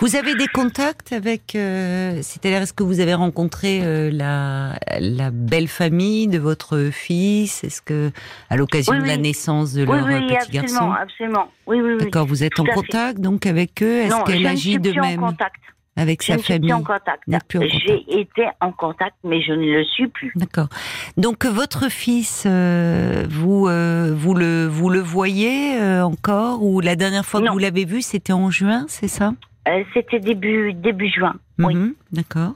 Vous 0.00 0.16
avez 0.16 0.34
des 0.34 0.46
contacts 0.46 1.12
avec, 1.12 1.54
euh, 1.54 2.18
c'est-à-dire 2.22 2.62
est-ce 2.62 2.72
que 2.72 2.82
vous 2.82 3.00
avez 3.00 3.14
rencontré 3.14 3.80
euh, 3.82 4.10
la, 4.12 4.78
la 5.00 5.30
belle 5.30 5.68
famille 5.68 6.28
de 6.28 6.38
votre 6.38 6.90
fils? 6.92 7.64
Est-ce 7.64 7.82
que 7.82 8.10
à 8.50 8.56
l'occasion 8.56 8.94
Oui, 8.94 9.02
de 9.02 9.06
la 9.06 9.16
naissance 9.16 9.72
de 9.72 9.82
oui, 9.82 9.86
leur 9.86 10.06
euh, 10.06 10.20
petit 10.26 10.36
absolument, 10.58 10.88
garçon? 10.88 10.92
absolument. 10.92 11.48
Oui, 11.66 11.80
oui, 11.80 11.92
oui. 11.94 12.04
D'accord, 12.04 12.26
vous 12.26 12.44
êtes 12.44 12.58
en 12.60 12.64
fait. 12.64 12.72
contact 12.72 13.20
donc 13.20 13.46
avec 13.46 13.82
eux? 13.82 14.02
Est-ce 14.02 14.24
qu'elle 14.24 14.46
agit 14.46 14.72
suis 14.72 14.78
de 14.80 14.90
plus 14.90 15.00
en 15.00 15.04
même 15.04 15.20
contact. 15.20 15.60
avec 15.96 16.22
Je 16.22 16.26
sa 16.28 16.32
ne 16.34 16.38
suis 16.38 16.52
famille 16.54 16.68
plus 16.70 16.74
en 16.74 16.82
contact. 16.82 17.22
N'êtes 17.26 17.44
plus 17.44 17.58
en 17.58 17.62
contact. 17.62 17.82
J'ai 17.86 18.20
été 18.20 18.48
en 18.60 18.72
contact, 18.72 19.16
mais 19.24 19.40
je 19.42 19.52
ne 19.52 19.78
le 19.78 19.84
suis 19.84 20.08
plus. 20.08 20.32
D'accord. 20.36 20.68
Donc 21.16 21.44
votre 21.46 21.90
fils, 21.90 22.44
euh, 22.46 23.24
vous 23.28 23.66
euh, 23.68 24.12
vous 24.16 24.34
le 24.34 24.66
vous 24.66 24.90
le 24.90 25.00
voyez 25.00 25.80
euh, 25.80 26.02
encore? 26.04 26.62
Ou 26.62 26.80
la 26.80 26.96
dernière 26.96 27.24
fois 27.24 27.40
que 27.40 27.50
vous 27.50 27.58
l'avez 27.58 27.84
vu, 27.84 28.02
c'était 28.02 28.32
en 28.32 28.50
juin, 28.50 28.84
c'est 28.88 29.08
ça? 29.08 29.32
Euh, 29.68 29.82
C'était 29.94 30.20
début 30.20 30.72
début 30.74 31.08
juin. 31.08 31.34
Oui, 31.58 31.74
Mhm, 31.74 31.94
D'accord. 32.12 32.54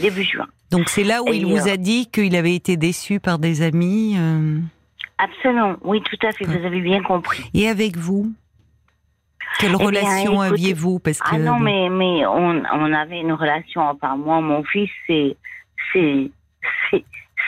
début 0.00 0.22
juin. 0.24 0.46
Donc 0.70 0.88
c'est 0.90 1.04
là 1.04 1.22
où 1.22 1.28
Et, 1.28 1.36
il 1.38 1.46
vous 1.46 1.68
euh, 1.68 1.72
a 1.72 1.76
dit 1.76 2.06
qu'il 2.10 2.36
avait 2.36 2.54
été 2.54 2.76
déçu 2.76 3.20
par 3.20 3.38
des 3.38 3.62
amis. 3.62 4.16
euh, 4.18 4.58
Absolument. 5.18 5.76
Oui, 5.82 6.02
tout 6.02 6.26
à 6.26 6.32
fait. 6.32 6.44
Vous 6.44 6.64
avez 6.66 6.80
bien 6.80 7.02
compris. 7.02 7.42
Et 7.54 7.68
avec 7.68 7.96
vous? 7.96 8.32
Quelle 9.58 9.74
bien, 9.74 9.86
relation 9.86 10.40
aviez-vous? 10.40 10.98
Parce 10.98 11.18
que 11.20 11.28
Ah 11.32 11.38
non, 11.38 11.58
mais, 11.58 11.88
mais 11.88 12.24
on, 12.26 12.62
on 12.72 12.92
avait 12.92 13.20
une 13.20 13.32
relation, 13.32 13.80
enfin 13.80 14.16
moi, 14.16 14.40
mon 14.40 14.62
fils, 14.62 14.90
c'est, 15.06 15.36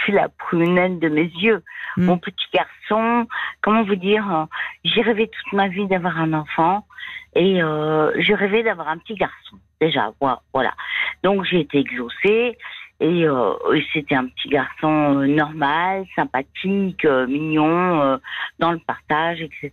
c'est, 0.07 0.13
la 0.13 0.29
prunelle 0.29 0.99
de 0.99 1.09
mes 1.09 1.31
yeux. 1.41 1.63
mm. 1.97 2.05
mon 2.05 2.19
petit 2.19 2.47
garçon. 2.53 3.27
Comment 3.63 3.85
vous 3.85 3.97
dire 3.97 4.25
euh, 4.35 4.45
J'ai 4.85 5.03
rêvé 5.03 5.29
toute 5.29 5.53
ma 5.53 5.69
vie 5.69 5.87
d'avoir 5.87 6.19
un 6.19 6.33
enfant 6.33 6.87
et 7.35 7.63
euh, 7.63 8.13
j'ai 8.19 8.35
rêvé 8.35 8.63
d'avoir 8.63 8.89
un 8.89 8.99
petit 8.99 9.15
garçon. 9.15 9.57
Déjà, 9.81 10.13
voilà. 10.53 10.75
Donc 11.23 11.45
j'ai 11.45 11.61
été 11.61 11.79
exaucée 11.79 12.59
et, 13.01 13.25
euh, 13.25 13.55
c'était 13.93 14.15
un 14.15 14.27
petit 14.27 14.49
garçon 14.49 15.21
euh, 15.21 15.27
normal, 15.27 16.05
sympathique, 16.15 17.05
mignon, 17.05 18.19
dans 18.59 18.73
le 18.73 18.79
partage, 18.79 19.41
etc. 19.41 19.73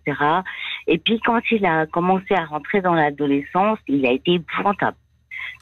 Et 0.88 0.98
puis 0.98 1.20
quand 1.20 1.42
il 1.52 1.66
a 1.66 1.86
commencé 1.88 2.34
à 2.36 2.46
rentrer 2.46 2.82
dans 2.82 2.94
l'adolescence, 2.94 3.80
il 3.88 4.06
a 4.06 4.12
été 4.12 4.36
épouvantable. 4.36 4.98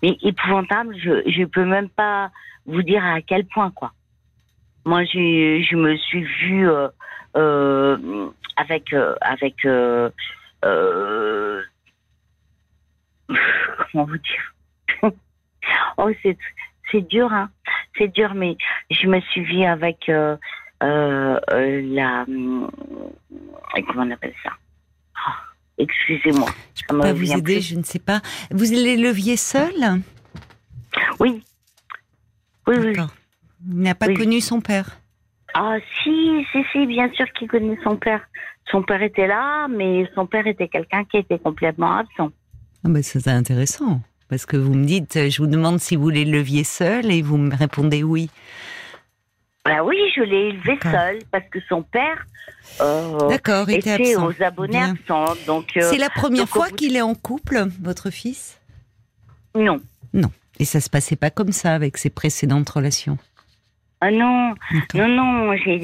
Mais 0.03 0.17
épouvantable, 0.22 0.95
je 0.98 1.24
je 1.27 1.43
peux 1.45 1.65
même 1.65 1.89
pas 1.89 2.29
vous 2.65 2.81
dire 2.81 3.03
à 3.05 3.22
quel 3.22 3.45
point 3.45 3.72
quoi. 3.72 3.93
Moi, 4.86 5.04
je, 5.06 5.65
je 5.68 5.75
me 5.75 5.98
suis 5.98 6.24
vue 6.24 6.70
euh, 6.70 6.88
euh, 7.36 8.30
avec 8.56 8.94
euh, 8.94 9.15
avec 9.22 9.56
comment 13.92 14.06
vous 14.06 14.18
dire? 14.18 14.54
Oh, 15.98 16.12
c'est 16.22 16.38
c'est 16.92 17.01
dur, 17.01 17.34
hein. 17.34 17.50
C'est 17.98 18.10
dur, 18.10 18.36
mais 18.36 18.56
je 18.92 19.08
me 19.08 19.20
suis 19.22 19.44
vue 19.44 19.63
avec 19.63 20.06
la 20.08 20.38
comment 22.27 24.04
on 24.04 24.12
appelle 24.12 24.36
ça? 24.44 24.51
Oh, 25.18 25.32
Excusez-moi. 25.80 26.48
Je 26.75 26.84
peux 26.88 27.00
pas 27.00 27.13
vous 27.13 27.34
aider, 27.34 27.62
je 27.62 27.75
ne 27.75 27.82
sais 27.84 27.98
pas. 27.98 28.22
Vous 28.51 28.72
les 28.72 28.96
leviez 28.96 29.38
seul 29.38 29.74
Oui. 31.20 31.44
Oui, 32.68 32.75
oui. 32.77 32.94
Il 33.69 33.79
n'a 33.79 33.95
pas 33.95 34.13
connu 34.13 34.41
son 34.41 34.62
père 34.62 35.00
Ah, 35.53 35.77
si, 36.03 36.45
si, 36.51 36.60
si, 36.72 36.86
bien 36.86 37.12
sûr 37.13 37.25
qu'il 37.34 37.48
connaît 37.48 37.77
son 37.84 37.98
père. 37.98 38.22
Son 38.72 38.81
père 38.84 39.01
était 39.01 39.27
là, 39.27 39.67
mais 39.67 40.10
son 40.15 40.25
père 40.25 40.48
était 40.48 40.67
quelqu'un 40.67 41.03
qui 41.05 41.17
était 41.17 41.39
complètement 41.39 41.98
absent. 41.98 42.31
Ah, 42.84 42.89
bah, 42.89 43.01
c'est 43.03 43.27
intéressant. 43.27 44.01
Parce 44.29 44.45
que 44.45 44.57
vous 44.57 44.74
me 44.74 44.86
dites, 44.86 45.29
je 45.29 45.38
vous 45.38 45.48
demande 45.48 45.79
si 45.79 45.95
vous 45.95 46.10
les 46.10 46.25
leviez 46.25 46.63
seul 46.63 47.12
et 47.12 47.22
vous 47.22 47.38
me 47.38 47.55
répondez 47.55 48.03
oui. 48.03 48.29
Bah 49.63 49.84
oui, 49.84 49.98
je 50.15 50.22
l'ai 50.22 50.50
élevé 50.50 50.77
seul 50.84 51.19
parce 51.31 51.45
que 51.50 51.60
son 51.67 51.81
père 51.81 52.25
euh, 52.81 53.29
était, 53.67 54.15
aux 54.15 54.43
abonnés 54.43 54.81
absents. 54.81 55.34
Donc 55.48 55.75
euh, 55.77 55.81
c'est 55.89 55.98
la 55.98 56.10
première 56.10 56.48
fois 56.48 56.69
qu'il 56.69 56.95
est 56.95 57.01
en 57.01 57.15
couple, 57.15 57.65
votre 57.81 58.12
fils? 58.12 58.60
Non. 59.55 59.79
Non. 60.13 60.29
Et 60.60 60.65
ça 60.65 60.79
se 60.79 60.89
passait 60.89 61.15
pas 61.15 61.31
comme 61.31 61.51
ça 61.51 61.74
avec 61.74 61.98
ses 61.98 62.12
précédentes 62.12 62.69
relations? 62.69 63.17
Ah 64.05 64.12
non, 64.12 64.53
non, 64.93 65.07
non, 65.07 65.55
j'ai 65.55 65.79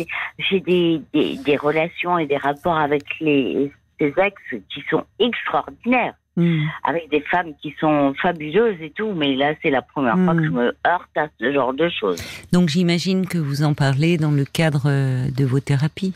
des, 0.59 1.01
des, 1.11 1.37
des, 1.37 1.57
relations 1.57 2.19
et 2.19 2.27
des 2.27 2.37
rapports 2.37 2.77
avec 2.77 3.03
les, 3.19 3.71
ces 3.99 4.13
ex 4.15 4.35
qui 4.71 4.83
sont 4.91 5.03
extraordinaires. 5.17 6.13
Hmm. 6.37 6.61
Avec 6.83 7.09
des 7.09 7.19
femmes 7.21 7.53
qui 7.61 7.75
sont 7.79 8.13
fabuleuses 8.21 8.79
et 8.79 8.91
tout, 8.91 9.11
mais 9.13 9.35
là 9.35 9.53
c'est 9.61 9.69
la 9.69 9.81
première 9.81 10.17
fois 10.17 10.33
que 10.33 10.45
je 10.45 10.49
hmm. 10.49 10.55
me 10.55 10.77
heurte 10.87 11.17
à 11.17 11.27
ce 11.37 11.51
genre 11.51 11.73
de 11.73 11.89
choses. 11.89 12.23
Donc 12.53 12.69
j'imagine 12.69 13.27
que 13.27 13.37
vous 13.37 13.63
en 13.63 13.73
parlez 13.73 14.17
dans 14.17 14.31
le 14.31 14.45
cadre 14.45 14.83
euh, 14.85 15.29
de 15.35 15.43
vos 15.43 15.59
thérapies. 15.59 16.13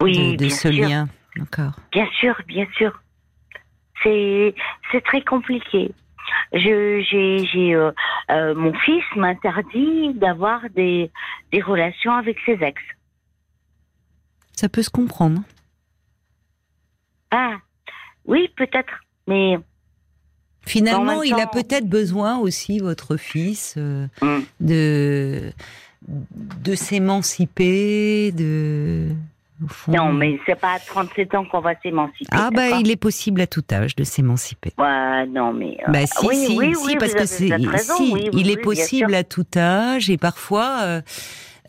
Oui, 0.00 0.36
de, 0.36 0.48
ce 0.48 0.68
lien, 0.68 1.08
d'accord. 1.36 1.72
Bien 1.90 2.06
sûr, 2.20 2.40
bien 2.46 2.66
sûr. 2.76 2.92
C'est 4.04 4.54
très 5.04 5.22
compliqué 5.22 5.90
je, 6.52 7.04
j'ai, 7.10 7.46
j'ai, 7.46 7.74
euh, 7.74 7.90
euh, 8.30 8.54
mon 8.54 8.72
fils 8.74 9.04
m'interdit 9.16 10.14
d'avoir 10.14 10.68
des, 10.70 11.10
des 11.50 11.60
relations 11.60 12.12
avec 12.12 12.38
ses 12.46 12.62
ex. 12.62 12.80
Ça 14.52 14.68
peut 14.68 14.82
se 14.82 14.90
comprendre. 14.90 15.42
Ah, 17.30 17.56
oui, 18.26 18.48
peut-être, 18.56 19.00
mais. 19.26 19.58
Finalement, 20.64 21.22
il 21.22 21.34
a 21.34 21.46
peut-être 21.46 21.88
besoin 21.88 22.38
aussi, 22.38 22.78
votre 22.78 23.16
fils, 23.16 23.74
euh, 23.76 24.06
hum. 24.20 24.44
de, 24.60 25.50
de 26.06 26.74
s'émanciper, 26.74 28.30
de 28.30 29.08
non, 29.88 30.12
mais 30.12 30.38
c'est 30.46 30.58
pas 30.58 30.74
à 30.74 30.78
37 30.78 31.34
ans 31.34 31.44
qu'on 31.44 31.60
va 31.60 31.74
s'émanciper. 31.82 32.30
Ah 32.30 32.50
bah 32.52 32.78
il 32.80 32.90
est 32.90 32.96
possible 32.96 33.40
à 33.40 33.46
tout 33.46 33.64
âge 33.72 33.96
de 33.96 34.04
s'émanciper. 34.04 34.72
Ouais, 34.78 35.26
non 35.26 35.52
mais. 35.52 35.76
Euh, 35.86 35.92
bah 35.92 36.06
si 36.06 36.26
oui, 36.26 36.36
si, 36.36 36.58
oui, 36.58 36.74
si 36.74 36.96
parce 36.96 37.14
que 37.14 37.26
c'est 37.26 37.48
si, 37.78 38.14
il 38.32 38.50
est 38.50 38.60
possible 38.60 39.14
à 39.14 39.24
tout 39.24 39.46
âge 39.56 40.10
et 40.10 40.18
parfois. 40.18 40.80
Euh, 40.82 41.00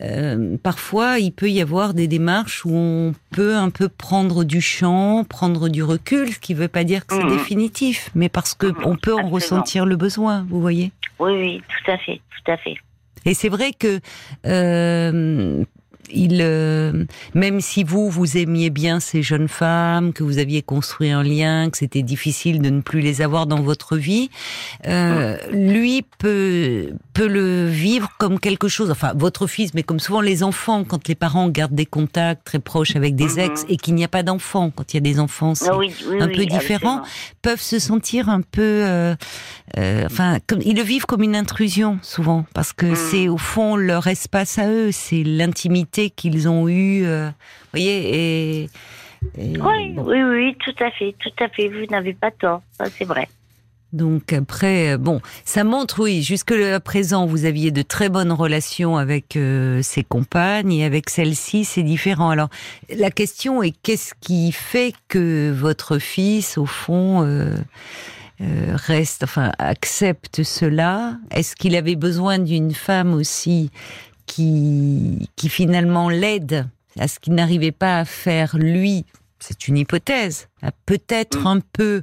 euh, 0.00 0.56
parfois, 0.60 1.20
il 1.20 1.30
peut 1.30 1.48
y 1.48 1.60
avoir 1.60 1.94
des 1.94 2.08
démarches 2.08 2.64
où 2.64 2.74
on 2.74 3.14
peut 3.30 3.54
un 3.54 3.70
peu 3.70 3.88
prendre 3.88 4.42
du 4.42 4.60
champ, 4.60 5.22
prendre 5.22 5.68
du 5.68 5.84
recul, 5.84 6.32
ce 6.32 6.40
qui 6.40 6.52
ne 6.52 6.58
veut 6.58 6.68
pas 6.68 6.82
dire 6.82 7.06
que 7.06 7.14
c'est 7.14 7.22
mmh. 7.22 7.28
définitif, 7.28 8.10
mais 8.16 8.28
parce 8.28 8.54
que 8.54 8.66
mmh, 8.66 8.76
on 8.84 8.96
peut 8.96 9.14
en 9.14 9.28
ressentir 9.28 9.86
le 9.86 9.94
besoin, 9.94 10.44
vous 10.48 10.60
voyez. 10.60 10.90
Oui, 11.20 11.32
oui, 11.32 11.62
tout 11.68 11.90
à 11.92 11.98
fait, 11.98 12.20
tout 12.30 12.50
à 12.50 12.56
fait. 12.56 12.74
Et 13.24 13.34
c'est 13.34 13.48
vrai 13.48 13.72
que 13.72 14.00
euh, 14.46 15.64
il, 16.14 16.38
euh, 16.40 17.04
même 17.34 17.60
si 17.60 17.84
vous, 17.84 18.08
vous 18.08 18.36
aimiez 18.36 18.70
bien 18.70 19.00
ces 19.00 19.22
jeunes 19.22 19.48
femmes, 19.48 20.12
que 20.12 20.22
vous 20.22 20.38
aviez 20.38 20.62
construit 20.62 21.10
un 21.10 21.22
lien, 21.22 21.70
que 21.70 21.78
c'était 21.78 22.02
difficile 22.02 22.62
de 22.62 22.70
ne 22.70 22.80
plus 22.80 23.00
les 23.00 23.22
avoir 23.22 23.46
dans 23.46 23.60
votre 23.60 23.96
vie, 23.96 24.30
euh, 24.86 25.36
lui 25.52 26.04
peut 26.18 26.92
peut 27.12 27.28
le 27.28 27.66
vivre 27.66 28.10
comme 28.18 28.40
quelque 28.40 28.66
chose. 28.66 28.90
Enfin, 28.90 29.12
votre 29.14 29.46
fils, 29.46 29.72
mais 29.74 29.82
comme 29.82 30.00
souvent 30.00 30.20
les 30.20 30.42
enfants, 30.42 30.82
quand 30.84 31.06
les 31.06 31.14
parents 31.14 31.48
gardent 31.48 31.74
des 31.74 31.86
contacts 31.86 32.44
très 32.44 32.58
proches 32.58 32.96
avec 32.96 33.14
des 33.14 33.38
ex 33.38 33.62
mhm. 33.62 33.70
et 33.70 33.76
qu'il 33.76 33.94
n'y 33.94 34.04
a 34.04 34.08
pas 34.08 34.22
d'enfants, 34.22 34.70
quand 34.74 34.92
il 34.92 34.96
y 34.96 34.98
a 34.98 35.00
des 35.00 35.20
enfants, 35.20 35.54
c'est 35.54 35.68
ah 35.68 35.78
un 36.20 36.28
peu 36.28 36.46
différent, 36.46 37.02
peuvent 37.42 37.60
se 37.60 37.78
sentir 37.78 38.28
un 38.28 38.40
peu, 38.40 39.14
euh, 39.78 40.04
enfin, 40.06 40.38
comme 40.46 40.60
ils 40.64 40.76
le 40.76 40.82
vivent 40.82 41.06
comme 41.06 41.22
une 41.22 41.36
intrusion 41.36 41.98
souvent, 42.02 42.46
parce 42.54 42.72
que 42.72 42.86
mhm. 42.86 42.94
c'est 42.94 43.28
au 43.28 43.38
fond 43.38 43.76
leur 43.76 44.06
espace 44.06 44.58
à 44.58 44.68
eux, 44.68 44.92
c'est 44.92 45.22
l'intimité 45.24 46.10
qu'ils 46.10 46.48
ont 46.48 46.68
eu, 46.68 47.04
euh, 47.04 47.30
voyez, 47.72 48.62
et, 48.62 48.70
oui, 49.36 49.94
oui, 49.96 50.22
oui, 50.22 50.56
tout 50.64 50.84
à 50.84 50.90
fait, 50.90 51.14
tout 51.18 51.44
à 51.44 51.48
fait. 51.48 51.68
Vous 51.68 51.86
n'avez 51.90 52.12
pas 52.12 52.30
tort, 52.30 52.62
c'est 52.98 53.04
vrai. 53.04 53.28
Donc 53.92 54.32
après, 54.32 54.94
euh, 54.94 54.98
bon, 54.98 55.20
ça 55.44 55.62
montre, 55.62 56.02
oui, 56.02 56.22
jusque 56.22 56.50
à 56.50 56.80
présent, 56.80 57.26
vous 57.26 57.44
aviez 57.44 57.70
de 57.70 57.82
très 57.82 58.08
bonnes 58.08 58.32
relations 58.32 58.96
avec 58.96 59.36
euh, 59.36 59.82
ses 59.82 60.02
compagnes 60.02 60.72
et 60.72 60.84
avec 60.84 61.08
celle-ci, 61.08 61.64
c'est 61.64 61.84
différent. 61.84 62.30
Alors, 62.30 62.48
la 62.94 63.12
question 63.12 63.62
est 63.62 63.72
qu'est-ce 63.82 64.14
qui 64.20 64.50
fait 64.50 64.94
que 65.06 65.52
votre 65.52 65.98
fils, 65.98 66.58
au 66.58 66.66
fond, 66.66 67.24
reste, 68.74 69.24
enfin, 69.24 69.52
accepte 69.58 70.42
cela 70.42 71.16
Est-ce 71.30 71.56
qu'il 71.56 71.76
avait 71.76 71.96
besoin 71.96 72.38
d'une 72.38 72.74
femme 72.74 73.14
aussi 73.14 73.70
qui, 74.26 75.28
qui 75.36 75.48
finalement 75.48 76.08
l'aide 76.08 76.66
à 76.98 77.08
ce 77.08 77.18
qu'il 77.18 77.34
n'arrivait 77.34 77.72
pas 77.72 77.98
à 77.98 78.04
faire 78.04 78.56
lui, 78.56 79.04
c'est 79.40 79.68
une 79.68 79.76
hypothèse, 79.76 80.48
à 80.62 80.70
peut-être 80.86 81.40
mm. 81.40 81.46
un 81.46 81.60
peu 81.72 82.02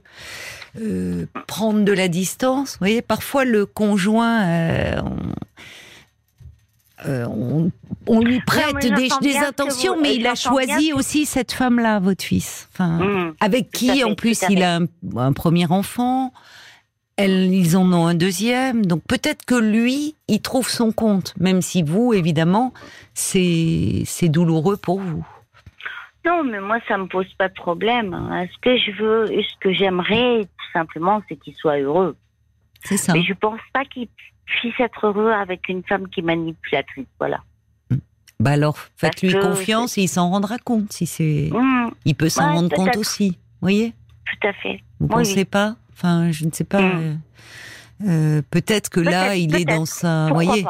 euh, 0.79 1.25
prendre 1.47 1.83
de 1.83 1.91
la 1.91 2.07
distance. 2.07 2.73
Vous 2.73 2.79
voyez, 2.79 3.01
parfois 3.01 3.45
le 3.45 3.65
conjoint, 3.65 4.43
euh, 4.47 5.01
euh, 7.05 7.25
on, 8.07 8.19
lui 8.19 8.41
prête 8.41 8.77
des, 8.77 9.37
intentions, 9.37 9.99
mais 9.99 10.15
il 10.15 10.27
a 10.27 10.35
choisi 10.35 10.93
aussi 10.93 11.25
cette 11.25 11.51
femme-là, 11.51 11.99
votre 11.99 12.23
fils. 12.23 12.69
Enfin, 12.73 12.99
mm. 12.99 13.35
avec 13.39 13.71
qui, 13.71 14.03
en 14.03 14.15
plus, 14.15 14.43
il 14.49 14.63
a 14.63 14.79
un 15.17 15.33
premier 15.33 15.65
enfant 15.71 16.31
ils 17.27 17.77
en 17.77 17.91
ont 17.93 18.07
un 18.07 18.15
deuxième. 18.15 18.85
Donc 18.85 19.03
peut-être 19.07 19.45
que 19.45 19.55
lui, 19.55 20.15
il 20.27 20.41
trouve 20.41 20.69
son 20.69 20.91
compte, 20.91 21.33
même 21.39 21.61
si 21.61 21.83
vous, 21.83 22.13
évidemment, 22.13 22.73
c'est 23.13 24.29
douloureux 24.29 24.77
pour 24.77 24.99
vous. 24.99 25.25
Non, 26.25 26.43
mais 26.43 26.59
moi, 26.59 26.77
ça 26.87 26.97
me 26.97 27.07
pose 27.07 27.31
pas 27.37 27.49
de 27.49 27.53
problème. 27.53 28.13
Hein. 28.13 28.45
Ce 28.53 28.59
que 28.59 28.77
je 28.77 28.91
veux, 28.91 29.27
ce 29.27 29.57
que 29.59 29.73
j'aimerais, 29.73 30.43
tout 30.43 30.71
simplement, 30.71 31.21
c'est 31.27 31.35
qu'il 31.35 31.55
soit 31.55 31.79
heureux. 31.79 32.15
C'est 32.83 32.97
ça. 32.97 33.13
Mais 33.13 33.23
je 33.23 33.33
pense 33.33 33.59
pas 33.73 33.85
qu'il 33.85 34.07
puisse 34.45 34.79
être 34.79 35.07
heureux 35.07 35.31
avec 35.31 35.69
une 35.69 35.83
femme 35.83 36.07
qui 36.09 36.19
est 36.19 36.23
manipulatrice. 36.23 37.07
Voilà. 37.19 37.41
Bah 38.39 38.51
alors, 38.51 38.75
faites-lui 38.97 39.33
confiance 39.33 39.97
et 39.97 40.03
il 40.03 40.07
s'en 40.07 40.29
rendra 40.29 40.57
compte 40.57 40.91
si 40.91 41.05
c'est. 41.05 41.49
Mmh. 41.51 41.91
Il 42.05 42.15
peut 42.15 42.29
s'en 42.29 42.53
rendre 42.53 42.75
compte 42.75 42.97
aussi. 42.97 43.29
Vous 43.29 43.67
voyez? 43.67 43.93
Tout 44.25 44.47
à 44.47 44.53
fait. 44.53 44.81
Vous 44.99 45.07
ne 45.07 45.11
pensez 45.11 45.45
pas? 45.45 45.75
Enfin, 45.93 46.31
je 46.31 46.45
ne 46.45 46.51
sais 46.51 46.63
pas. 46.63 46.81
Hmm. 46.81 47.19
Euh, 48.07 48.41
peut-être 48.49 48.89
que 48.89 48.99
là, 48.99 49.35
il 49.35 49.55
est 49.55 49.65
dans 49.65 49.85
sa. 49.85 50.29
Voyez 50.33 50.65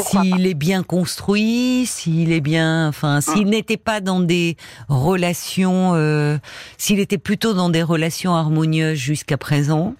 s'il 0.00 0.46
est 0.46 0.54
bien 0.54 0.82
construit, 0.82 1.84
s'il 1.86 2.32
est 2.32 2.40
bien, 2.40 2.88
enfin, 2.88 3.20
s'il 3.20 3.46
n'était 3.46 3.76
pas 3.76 4.00
dans 4.00 4.20
des 4.20 4.56
relations, 4.88 5.92
euh, 5.94 6.38
s'il 6.78 6.98
était 6.98 7.18
plutôt 7.18 7.54
dans 7.54 7.68
des 7.68 7.82
relations 7.82 8.34
harmonieuses 8.34 8.98
jusqu'à 8.98 9.36
présent, 9.36 9.94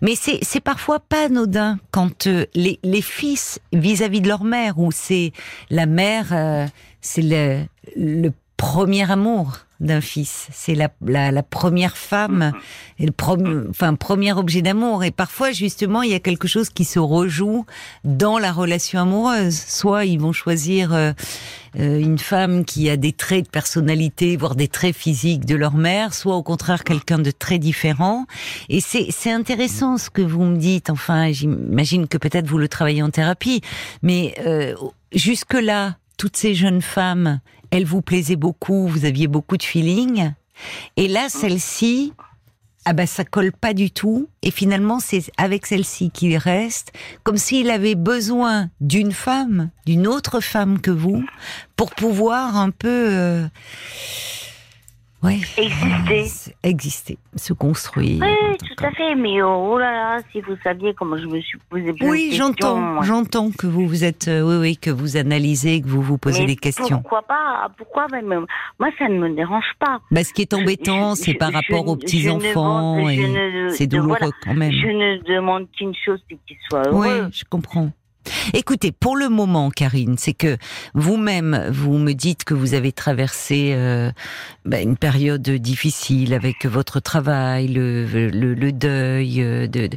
Mais 0.00 0.14
c'est 0.16 0.60
parfois 0.60 1.00
pas 1.00 1.26
anodin 1.26 1.78
quand 1.90 2.26
euh, 2.26 2.46
les, 2.54 2.78
les 2.82 3.02
fils 3.02 3.60
vis-à-vis 3.72 4.20
de 4.20 4.28
leur 4.28 4.44
mère 4.44 4.78
ou 4.78 4.90
c'est 4.92 5.32
la 5.70 5.86
mère 5.86 6.28
euh, 6.32 6.66
c'est 7.00 7.66
le 7.96 8.30
premier 8.56 9.10
amour 9.10 9.58
d'un 9.82 10.00
fils, 10.00 10.48
c'est 10.52 10.74
la, 10.74 10.88
la, 11.04 11.30
la 11.30 11.42
première 11.42 11.96
femme 11.96 12.52
et 12.98 13.06
le 13.06 13.12
enfin 13.68 13.94
premier 13.94 14.32
objet 14.32 14.62
d'amour 14.62 15.04
et 15.04 15.10
parfois 15.10 15.50
justement 15.52 16.02
il 16.02 16.10
y 16.10 16.14
a 16.14 16.20
quelque 16.20 16.48
chose 16.48 16.68
qui 16.70 16.84
se 16.84 16.98
rejoue 16.98 17.66
dans 18.04 18.38
la 18.38 18.52
relation 18.52 19.00
amoureuse. 19.00 19.58
Soit 19.58 20.04
ils 20.04 20.20
vont 20.20 20.32
choisir 20.32 20.94
euh, 20.94 21.12
euh, 21.78 21.98
une 21.98 22.18
femme 22.18 22.64
qui 22.64 22.88
a 22.90 22.96
des 22.96 23.12
traits 23.12 23.46
de 23.46 23.50
personnalité, 23.50 24.36
voire 24.36 24.54
des 24.54 24.68
traits 24.68 24.94
physiques 24.94 25.46
de 25.46 25.56
leur 25.56 25.74
mère, 25.74 26.14
soit 26.14 26.36
au 26.36 26.42
contraire 26.42 26.84
quelqu'un 26.84 27.18
de 27.18 27.30
très 27.30 27.58
différent. 27.58 28.26
Et 28.68 28.80
c'est 28.80 29.06
c'est 29.10 29.32
intéressant 29.32 29.98
ce 29.98 30.10
que 30.10 30.22
vous 30.22 30.44
me 30.44 30.56
dites. 30.56 30.90
Enfin, 30.90 31.32
j'imagine 31.32 32.06
que 32.06 32.18
peut-être 32.18 32.46
vous 32.46 32.58
le 32.58 32.68
travaillez 32.68 33.02
en 33.02 33.10
thérapie, 33.10 33.62
mais 34.02 34.34
euh, 34.46 34.74
jusque 35.12 35.54
là, 35.54 35.96
toutes 36.18 36.36
ces 36.36 36.54
jeunes 36.54 36.82
femmes 36.82 37.40
elle 37.72 37.86
vous 37.86 38.02
plaisait 38.02 38.36
beaucoup, 38.36 38.86
vous 38.86 39.06
aviez 39.06 39.26
beaucoup 39.26 39.56
de 39.56 39.62
feeling. 39.62 40.32
Et 40.96 41.08
là, 41.08 41.28
celle-ci, 41.30 42.12
ah 42.84 42.92
ben 42.92 43.06
ça 43.06 43.24
colle 43.24 43.50
pas 43.50 43.72
du 43.72 43.90
tout. 43.90 44.28
Et 44.42 44.50
finalement, 44.50 45.00
c'est 45.00 45.24
avec 45.38 45.64
celle-ci 45.66 46.10
qu'il 46.10 46.36
reste, 46.36 46.92
comme 47.24 47.38
s'il 47.38 47.70
avait 47.70 47.94
besoin 47.94 48.68
d'une 48.80 49.12
femme, 49.12 49.70
d'une 49.86 50.06
autre 50.06 50.40
femme 50.40 50.80
que 50.80 50.90
vous, 50.90 51.24
pour 51.74 51.94
pouvoir 51.94 52.58
un 52.58 52.70
peu 52.70 53.08
euh, 53.10 53.46
Ouais. 55.22 55.38
Exister. 55.56 56.54
Exister, 56.64 57.18
se 57.36 57.52
construire. 57.52 58.20
Oui, 58.22 58.56
tout 58.58 58.84
à 58.84 58.90
fait. 58.90 59.14
Mais 59.14 59.40
oh, 59.42 59.68
oh 59.72 59.78
là 59.78 59.92
là, 59.92 60.18
si 60.32 60.40
vous 60.40 60.56
saviez 60.64 60.94
comment 60.94 61.16
je 61.16 61.26
me 61.26 61.40
suis 61.40 61.58
posé 61.70 61.92
plein 61.92 62.08
Oui, 62.08 62.30
de 62.30 62.36
questions. 62.36 63.02
j'entends 63.02 63.50
que 63.52 63.68
vous 63.68 63.86
vous 63.86 64.02
êtes, 64.02 64.26
euh, 64.26 64.42
oui, 64.42 64.56
oui, 64.56 64.76
que 64.76 64.90
vous 64.90 65.16
analysez, 65.16 65.80
que 65.80 65.86
vous 65.86 66.02
vous 66.02 66.18
posez 66.18 66.40
Mais 66.40 66.46
des 66.46 66.56
questions. 66.56 67.00
Pourquoi 67.02 67.22
pas 67.22 67.70
Pourquoi 67.78 68.08
même 68.08 68.46
Moi, 68.80 68.88
ça 68.98 69.08
ne 69.08 69.18
me 69.20 69.30
dérange 69.34 69.70
pas. 69.78 70.00
Bah, 70.10 70.24
ce 70.24 70.32
qui 70.32 70.42
est 70.42 70.54
embêtant, 70.54 71.14
c'est 71.14 71.34
par 71.34 71.50
je- 71.50 71.56
rapport 71.56 71.86
aux 71.86 71.96
petits 71.96 72.28
enfants 72.28 72.96
demande- 72.96 73.10
et 73.12 73.70
c'est 73.70 73.86
douloureux 73.86 74.16
voilà. 74.18 74.32
quand 74.42 74.54
même. 74.54 74.72
Je 74.72 74.86
ne 74.88 75.22
demande 75.36 75.68
qu'une 75.70 75.94
chose, 76.04 76.20
c'est 76.28 76.36
qu'il 76.48 76.56
soit 76.68 76.92
Oui, 76.92 77.06
heureux. 77.08 77.28
je 77.32 77.44
comprends. 77.48 77.90
Écoutez, 78.54 78.92
pour 78.92 79.16
le 79.16 79.28
moment, 79.28 79.70
Karine, 79.70 80.16
c'est 80.18 80.34
que 80.34 80.56
vous-même, 80.94 81.68
vous 81.70 81.98
me 81.98 82.12
dites 82.12 82.44
que 82.44 82.54
vous 82.54 82.74
avez 82.74 82.92
traversé 82.92 83.72
euh, 83.74 84.10
bah, 84.64 84.80
une 84.80 84.96
période 84.96 85.42
difficile 85.42 86.34
avec 86.34 86.66
votre 86.66 87.00
travail, 87.00 87.68
le, 87.68 88.04
le, 88.06 88.54
le 88.54 88.72
deuil 88.72 89.42
euh, 89.42 89.66
de, 89.66 89.88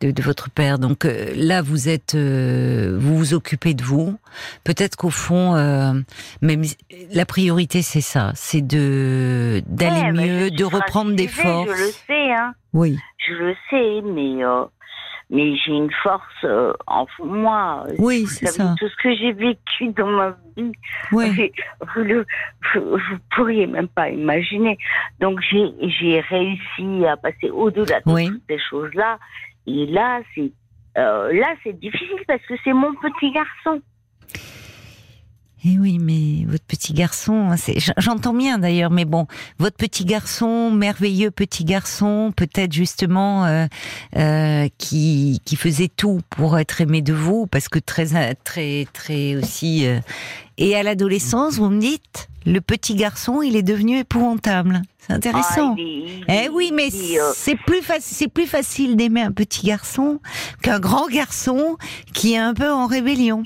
de, 0.00 0.10
de 0.10 0.22
votre 0.22 0.50
père. 0.50 0.78
Donc 0.78 1.04
euh, 1.04 1.32
là, 1.36 1.62
vous 1.62 1.88
êtes, 1.88 2.14
euh, 2.14 2.96
vous 2.98 3.16
vous 3.16 3.34
occupez 3.34 3.74
de 3.74 3.82
vous. 3.82 4.18
Peut-être 4.64 4.96
qu'au 4.96 5.10
fond, 5.10 5.54
euh, 5.54 5.92
même 6.40 6.62
la 7.12 7.26
priorité, 7.26 7.82
c'est 7.82 8.00
ça, 8.00 8.32
c'est 8.34 8.66
de 8.66 9.62
d'aller 9.66 10.02
Ouais, 10.02 10.12
mieux, 10.12 10.50
de 10.50 10.64
reprendre 10.64 11.14
des 11.14 11.28
forces. 11.28 11.68
Je 11.68 11.84
le 11.84 11.90
sais, 12.06 12.32
hein. 12.32 12.54
Oui. 12.72 12.98
Je 13.26 13.32
le 13.34 13.54
sais, 13.70 14.02
mais 14.02 14.44
mais 15.32 15.56
j'ai 15.56 15.72
une 15.72 15.90
force 16.02 16.44
euh, 16.44 16.72
en 16.86 17.06
moi. 17.24 17.84
Oui, 17.98 18.26
c'est 18.26 18.46
ça. 18.46 18.74
Tout 18.78 18.88
ce 18.88 18.96
que 19.02 19.14
j'ai 19.16 19.32
vécu 19.32 19.88
dans 19.96 20.06
ma 20.06 20.36
vie, 20.56 20.70
Oui. 21.10 21.50
vous, 21.94 22.02
le, 22.02 22.26
vous, 22.74 22.80
vous 22.90 23.16
pourriez 23.34 23.66
même 23.66 23.88
pas 23.88 24.10
imaginer. 24.10 24.76
Donc 25.20 25.40
j'ai 25.50 25.64
j'ai 25.98 26.20
réussi 26.20 27.06
à 27.06 27.16
passer 27.16 27.50
au-delà 27.50 28.00
de 28.00 28.12
Oui. 28.12 28.28
toutes 28.28 28.42
ces 28.48 28.58
choses-là. 28.70 29.18
Et 29.66 29.86
là, 29.86 30.20
c'est 30.34 30.52
euh, 30.98 31.32
là, 31.32 31.54
c'est 31.64 31.78
difficile 31.80 32.22
parce 32.28 32.42
que 32.46 32.54
c'est 32.62 32.74
mon 32.74 32.92
petit 32.94 33.32
garçon. 33.32 33.80
Eh 35.64 35.78
oui, 35.78 35.98
mais 36.00 36.44
votre 36.50 36.64
petit 36.64 36.92
garçon, 36.92 37.50
c'est- 37.56 37.78
j- 37.78 37.92
j'entends 37.96 38.34
bien 38.34 38.58
d'ailleurs, 38.58 38.90
mais 38.90 39.04
bon, 39.04 39.26
votre 39.58 39.76
petit 39.76 40.04
garçon, 40.04 40.72
merveilleux 40.72 41.30
petit 41.30 41.64
garçon, 41.64 42.32
peut-être 42.34 42.72
justement 42.72 43.44
euh, 43.46 43.66
euh, 44.16 44.66
qui 44.78 45.40
qui 45.44 45.54
faisait 45.54 45.86
tout 45.88 46.20
pour 46.30 46.58
être 46.58 46.80
aimé 46.80 47.00
de 47.00 47.12
vous, 47.12 47.46
parce 47.46 47.68
que 47.68 47.78
très 47.78 48.34
très 48.42 48.86
très 48.92 49.36
aussi. 49.36 49.86
euh, 49.86 50.00
et 50.58 50.74
à 50.74 50.82
l'adolescence, 50.82 51.54
vous 51.58 51.70
me 51.70 51.80
dites, 51.80 52.28
le 52.44 52.60
petit 52.60 52.94
garçon, 52.96 53.40
il 53.40 53.54
est 53.54 53.62
devenu 53.62 53.98
épouvantable. 53.98 54.82
C'est 54.98 55.12
intéressant. 55.14 55.72
Ah, 55.72 55.74
il 55.78 55.82
est- 55.82 56.18
il- 56.18 56.24
Eh 56.46 56.48
oui, 56.48 56.72
mais 56.74 56.90
c'est 57.36 57.56
plus 57.56 57.82
facile, 57.82 58.16
c'est 58.16 58.28
plus 58.28 58.46
facile 58.46 58.96
d'aimer 58.96 59.22
un 59.22 59.32
petit 59.32 59.64
garçon 59.66 60.18
qu'un 60.60 60.80
grand 60.80 61.06
garçon 61.08 61.76
qui 62.12 62.32
est 62.34 62.38
un 62.38 62.52
peu 62.54 62.70
en 62.70 62.86
rébellion 62.86 63.44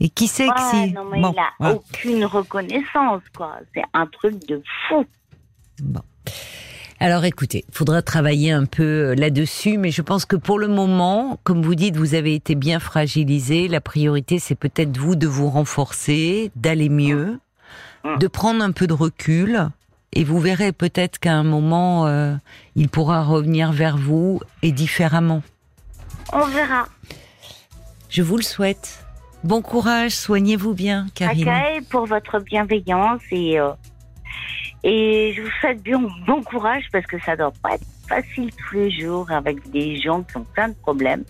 et 0.00 0.08
qui 0.08 0.26
sait 0.28 0.48
que 0.48 0.60
si. 0.70 0.92
non, 0.92 1.04
mais 1.10 1.20
Bon, 1.20 1.34
il 1.34 1.64
a 1.66 1.72
aucune 1.72 2.24
reconnaissance, 2.24 3.22
quoi. 3.36 3.56
C'est 3.74 3.82
un 3.94 4.06
truc 4.06 4.46
de 4.46 4.62
fou. 4.88 5.04
Bon. 5.80 6.00
Alors 7.00 7.24
écoutez, 7.24 7.64
il 7.68 7.74
faudra 7.74 8.02
travailler 8.02 8.50
un 8.50 8.64
peu 8.64 8.82
euh, 8.82 9.14
là-dessus, 9.14 9.78
mais 9.78 9.92
je 9.92 10.02
pense 10.02 10.24
que 10.24 10.34
pour 10.34 10.58
le 10.58 10.66
moment, 10.66 11.38
comme 11.44 11.62
vous 11.62 11.76
dites, 11.76 11.96
vous 11.96 12.14
avez 12.14 12.34
été 12.34 12.56
bien 12.56 12.80
fragilisé. 12.80 13.68
La 13.68 13.80
priorité, 13.80 14.40
c'est 14.40 14.56
peut-être 14.56 14.98
vous 14.98 15.14
de 15.14 15.28
vous 15.28 15.48
renforcer, 15.48 16.50
d'aller 16.56 16.88
mieux, 16.88 17.38
Mm. 18.04 18.18
de 18.18 18.26
prendre 18.28 18.62
un 18.64 18.70
peu 18.70 18.86
de 18.86 18.92
recul, 18.92 19.68
et 20.12 20.22
vous 20.22 20.38
verrez 20.38 20.70
peut-être 20.72 21.18
qu'à 21.18 21.34
un 21.34 21.42
moment, 21.42 22.06
euh, 22.06 22.34
il 22.76 22.88
pourra 22.88 23.24
revenir 23.24 23.72
vers 23.72 23.96
vous 23.96 24.40
et 24.62 24.70
différemment. 24.70 25.42
On 26.32 26.46
verra. 26.46 26.86
Je 28.08 28.22
vous 28.22 28.36
le 28.36 28.42
souhaite. 28.42 29.04
Bon 29.44 29.62
courage, 29.62 30.12
soignez-vous 30.12 30.74
bien, 30.74 31.06
Karine. 31.14 31.48
Akae, 31.48 31.80
pour 31.90 32.06
votre 32.06 32.40
bienveillance 32.40 33.22
et, 33.30 33.58
euh, 33.58 33.70
et 34.82 35.32
je 35.36 35.42
vous 35.42 35.50
souhaite 35.60 35.82
bien 35.82 36.00
bon 36.26 36.42
courage 36.42 36.84
parce 36.92 37.06
que 37.06 37.18
ça 37.24 37.36
doit 37.36 37.52
pas 37.62 37.74
être 37.74 37.86
facile 38.08 38.50
tous 38.56 38.76
les 38.76 38.90
jours 38.90 39.30
avec 39.30 39.70
des 39.70 40.00
gens 40.00 40.22
qui 40.22 40.36
ont 40.36 40.46
plein 40.54 40.68
de 40.68 40.74
problèmes. 40.74 41.24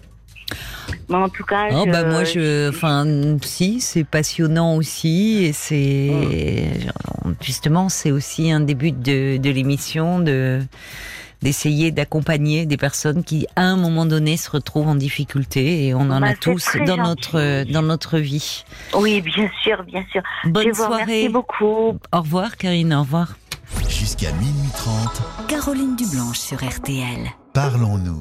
Mais 1.11 1.17
en 1.17 1.29
tout 1.29 1.45
cas, 1.45 1.69
Oh 1.73 1.85
je, 1.87 1.91
bah 1.91 2.05
moi 2.05 2.25
je 2.25 2.69
enfin 2.69 3.05
si 3.43 3.81
c'est 3.81 4.05
passionnant 4.05 4.77
aussi 4.77 5.45
et 5.45 5.53
c'est 5.53 6.11
justement 7.41 7.89
c'est 7.89 8.11
aussi 8.11 8.51
un 8.51 8.61
début 8.61 8.93
de, 8.93 9.39
de 9.39 9.51
l'émission 9.51 10.19
de 10.19 10.61
d'essayer 11.43 11.91
d'accompagner 11.91 12.67
des 12.67 12.77
personnes 12.77 13.23
qui 13.25 13.47
à 13.57 13.63
un 13.63 13.77
moment 13.77 14.07
donné 14.07 14.37
se 14.37 14.51
retrouvent 14.51 14.89
en 14.89 14.95
difficulté 14.95 15.87
et 15.87 15.95
on 15.95 16.11
en 16.11 16.21
Bah, 16.21 16.29
a 16.29 16.31
c'est 16.31 16.41
tous 16.41 16.67
dans 16.87 16.97
gentil. 16.97 17.01
notre 17.01 17.65
dans 17.73 17.83
notre 17.83 18.19
vie. 18.19 18.65
Oui, 18.95 19.21
bien 19.21 19.51
sûr, 19.63 19.83
bien 19.85 20.05
sûr. 20.11 20.23
Bonne 20.45 20.65
je 20.65 20.69
vous 20.71 20.75
soirée. 20.77 21.03
remercie 21.03 21.29
beaucoup. 21.29 21.99
Au 22.13 22.21
revoir 22.21 22.57
Karine, 22.57 22.95
au 22.95 23.01
revoir. 23.01 23.37
Jusqu'à 23.89 24.33
minuit 24.33 24.71
30, 24.77 25.23
Caroline 25.49 25.95
Dublanche 25.97 26.39
sur 26.39 26.57
RTL. 26.59 27.29
parlons-nous. 27.53 28.17